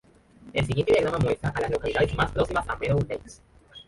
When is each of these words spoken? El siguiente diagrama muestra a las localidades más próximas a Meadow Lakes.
El 0.51 0.65
siguiente 0.65 0.93
diagrama 0.93 1.19
muestra 1.19 1.49
a 1.51 1.61
las 1.61 1.69
localidades 1.69 2.15
más 2.15 2.31
próximas 2.31 2.67
a 2.67 2.75
Meadow 2.75 3.01
Lakes. 3.07 3.39